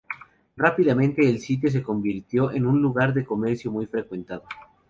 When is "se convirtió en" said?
1.69-2.65